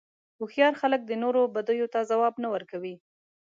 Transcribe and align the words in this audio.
هوښیار 0.39 0.73
خلک 0.81 1.01
د 1.05 1.11
نورو 1.23 1.41
بدیو 1.55 1.91
ته 1.93 1.99
ځواب 2.09 2.33
نه 2.43 2.47
ورکوي. 2.53 2.95